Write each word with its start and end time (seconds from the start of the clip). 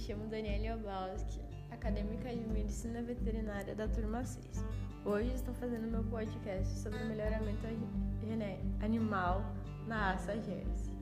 chamo 0.00 0.26
Daniela 0.26 0.76
Obalski, 0.76 1.40
acadêmica 1.70 2.34
de 2.34 2.44
Medicina 2.48 3.00
Veterinária 3.00 3.76
da 3.76 3.86
Turma 3.86 4.24
6. 4.24 4.64
Hoje 5.04 5.32
estou 5.34 5.54
fazendo 5.54 5.86
meu 5.86 6.02
podcast 6.02 6.74
sobre 6.80 7.00
o 7.00 7.06
melhoramento 7.06 7.64
animal 8.82 9.44
na 9.86 10.12
raça 10.12 10.32
Jersey. 10.32 10.92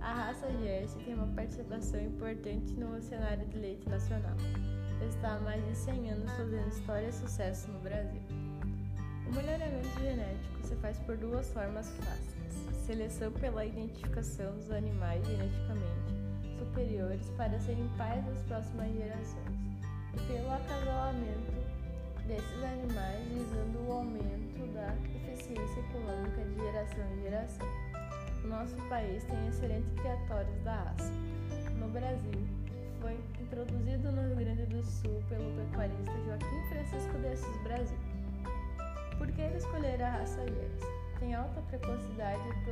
A 0.00 0.12
raça 0.12 0.50
Jersey 0.60 1.04
tem 1.04 1.14
uma 1.14 1.28
participação 1.28 2.02
importante 2.02 2.72
no 2.72 3.00
cenário 3.00 3.46
de 3.46 3.58
leite 3.58 3.88
nacional. 3.88 4.36
Está 5.08 5.36
há 5.36 5.40
mais 5.40 5.64
de 5.64 5.76
100 5.76 6.10
anos 6.10 6.32
fazendo 6.32 6.68
história 6.68 7.06
e 7.06 7.12
sucesso 7.12 7.70
no 7.70 7.78
Brasil. 7.78 8.22
O 9.28 9.32
melhoramento 9.32 10.00
genético 10.00 10.66
se 10.66 10.74
faz 10.76 10.98
por 11.00 11.16
duas 11.16 11.48
formas 11.52 11.88
clássicas: 11.90 12.76
seleção 12.86 13.30
pela 13.30 13.64
identificação 13.64 14.52
dos 14.56 14.70
animais 14.72 15.24
geneticamente 15.26 16.27
superiores 16.58 17.28
para 17.36 17.58
serem 17.60 17.88
pais 17.96 18.24
das 18.24 18.42
próximas 18.42 18.92
gerações, 18.92 19.58
e 20.14 20.20
pelo 20.26 20.52
acasalamento 20.52 21.52
desses 22.26 22.62
animais 22.62 23.26
visando 23.28 23.88
o 23.88 23.92
aumento 23.92 24.72
da 24.74 24.94
eficiência 25.16 25.80
econômica 25.80 26.44
de 26.44 26.54
geração 26.56 27.04
em 27.14 27.22
geração. 27.22 27.66
O 28.44 28.48
nosso 28.48 28.76
país 28.88 29.24
tem 29.24 29.48
excelentes 29.48 29.92
criatórios 29.94 30.62
da 30.62 30.74
raça. 30.74 31.12
No 31.78 31.88
Brasil, 31.88 32.46
foi 33.00 33.18
introduzido 33.40 34.12
no 34.12 34.26
Rio 34.26 34.36
Grande 34.36 34.66
do 34.66 34.82
Sul 34.84 35.22
pelo 35.28 35.50
pecuarista 35.56 36.12
Joaquim 36.26 36.68
Francisco 36.68 37.18
de 37.18 37.28
Assis 37.28 37.62
Brasil. 37.62 37.98
Por 39.16 39.30
que 39.32 39.40
ele 39.40 39.56
escolher 39.56 40.02
a 40.02 40.10
raça 40.10 40.40
Jersey? 40.46 40.88
Tem 41.18 41.34
alta 41.34 41.60
precocidade 41.62 42.40
e 42.48 42.64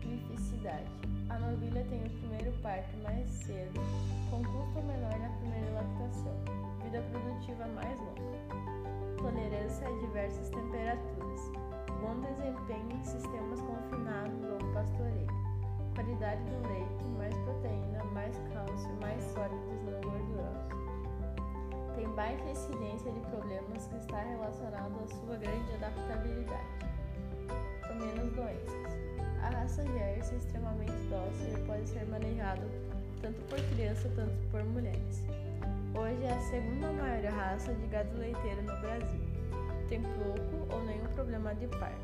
prolificidade. 0.00 0.90
A 1.28 1.38
novilha 1.38 1.84
tem 1.90 2.04
o 2.04 2.10
primeiro 2.10 2.52
parto 2.62 2.96
mais 3.02 3.28
cedo, 3.28 3.80
com 4.30 4.42
custo 4.42 4.82
menor 4.82 5.18
na 5.18 5.28
primeira 5.38 5.70
lactação, 5.72 6.34
vida 6.82 7.02
produtiva 7.10 7.66
mais 7.74 7.98
longa, 7.98 9.18
tolerância 9.18 9.86
a 9.86 9.90
diversas 10.00 10.48
temperaturas, 10.50 11.40
bom 12.00 12.20
desempenho 12.20 12.92
em 12.92 13.04
sistemas 13.04 13.60
confinados 13.60 14.44
ou 14.44 14.72
pastoreio, 14.72 15.26
qualidade 15.94 16.42
do 16.44 16.68
leite, 16.68 17.04
mais 17.18 17.34
proteína, 17.38 18.04
mais 18.14 18.36
cálcio, 18.54 18.90
mais 19.00 19.22
sólidos 19.22 19.82
não 19.84 20.00
gordurosos. 20.00 20.78
Tem 21.94 22.08
baixa 22.14 22.48
incidência 22.48 23.12
de 23.12 23.20
problemas 23.20 23.86
que 23.86 23.96
está 23.96 24.20
relacionado 24.22 24.94
à 25.02 25.06
sua 25.08 25.36
grande 25.36 25.74
adaptabilidade, 25.74 26.68
com 27.86 27.94
menos 27.94 28.32
doenças. 28.34 28.77
A 29.68 29.70
raça 29.70 29.84
Jersey 29.84 30.34
é 30.34 30.38
extremamente 30.38 30.92
dócil 31.10 31.52
e 31.54 31.66
pode 31.66 31.86
ser 31.90 32.06
manejado 32.06 32.62
tanto 33.20 33.38
por 33.50 33.60
criança 33.74 34.08
quanto 34.14 34.32
por 34.50 34.64
mulheres. 34.64 35.22
Hoje 35.94 36.24
é 36.24 36.32
a 36.32 36.40
segunda 36.40 36.90
maior 36.92 37.30
raça 37.30 37.74
de 37.74 37.86
gado 37.88 38.16
leiteiro 38.16 38.62
no 38.62 38.80
Brasil. 38.80 39.20
Tem 39.90 40.00
pouco 40.00 40.74
ou 40.74 40.82
nenhum 40.86 41.06
problema 41.08 41.54
de 41.54 41.66
parto. 41.66 42.00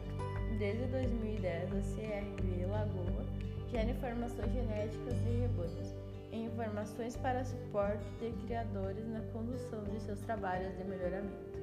Desde 0.58 0.84
2010, 0.88 1.72
a 1.72 1.80
CRV 1.80 2.66
Lagoa 2.66 3.24
gera 3.70 3.90
informações 3.90 4.52
genéticas 4.52 5.14
de 5.14 5.30
rebanhos 5.40 5.94
e 6.32 6.44
informações 6.44 7.16
para 7.16 7.46
suporte 7.46 8.04
de 8.20 8.30
criadores 8.44 9.08
na 9.08 9.20
condução 9.32 9.82
de 9.84 10.00
seus 10.00 10.20
trabalhos 10.20 10.76
de 10.76 10.84
melhoramento. 10.84 11.53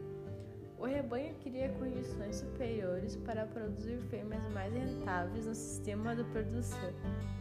O 0.81 0.85
rebanho 0.87 1.35
cria 1.43 1.69
condições 1.73 2.37
superiores 2.37 3.15
para 3.17 3.45
produzir 3.45 3.99
fêmeas 4.09 4.51
mais 4.51 4.73
rentáveis 4.73 5.45
no 5.45 5.53
sistema 5.53 6.15
de 6.15 6.23
produção 6.23 6.91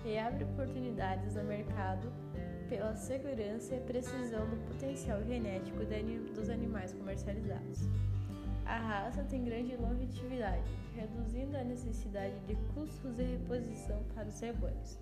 e 0.05 0.19
abre 0.19 0.44
oportunidades 0.44 1.36
no 1.36 1.44
mercado 1.44 2.12
pela 2.69 2.94
segurança 2.94 3.77
e 3.77 3.80
precisão 3.80 4.47
do 4.47 4.58
potencial 4.70 5.24
genético 5.24 5.78
dos 6.34 6.50
animais 6.50 6.92
comercializados. 6.92 7.88
A 8.66 8.76
raça 8.76 9.25
tem 9.25 9.42
grande 9.42 9.75
longevidade, 9.75 10.70
reduzindo 10.94 11.56
a 11.56 11.65
necessidade 11.65 12.38
de 12.41 12.54
custos 12.75 13.16
de 13.16 13.22
reposição 13.22 14.04
para 14.15 14.28
os 14.28 14.38
rebanhos. 14.38 14.98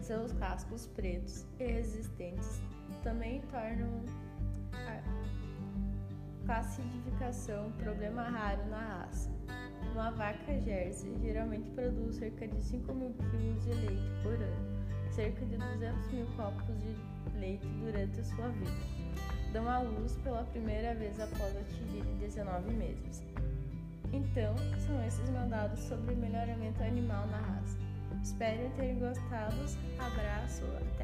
Seus 0.00 0.32
cascos 0.32 0.88
pretos 0.88 1.46
e 1.60 1.64
resistentes 1.64 2.60
também 3.04 3.40
tornam 3.42 4.02
Classificação 6.46 7.72
problema 7.78 8.22
raro 8.22 8.66
na 8.66 8.78
raça. 8.78 9.30
Uma 9.92 10.10
vaca 10.10 10.60
Jersey 10.60 11.16
geralmente 11.22 11.70
produz 11.70 12.16
cerca 12.16 12.46
de 12.46 12.62
5 12.62 12.92
mil 12.94 13.14
kg 13.14 13.60
de 13.60 13.72
leite 13.72 14.22
por 14.22 14.34
ano, 14.34 15.10
cerca 15.10 15.46
de 15.46 15.56
200 15.56 16.12
mil 16.12 16.26
copos 16.36 16.66
de 16.78 17.38
leite 17.38 17.66
durante 17.66 18.20
a 18.20 18.24
sua 18.24 18.48
vida. 18.48 18.70
Dão 19.52 19.68
à 19.68 19.78
luz 19.78 20.16
pela 20.18 20.44
primeira 20.44 20.94
vez 20.94 21.18
após 21.18 21.56
atingir 21.56 22.04
19 22.18 22.72
meses. 22.74 23.22
Então, 24.12 24.54
são 24.78 25.02
esses 25.04 25.28
meus 25.30 25.48
dados 25.48 25.80
sobre 25.80 26.14
melhoramento 26.14 26.82
animal 26.82 27.26
na 27.28 27.38
raça. 27.38 27.78
Espero 28.22 28.70
ter 28.76 28.94
gostado. 28.96 29.56
Abraço, 29.98 30.64
até. 30.76 31.03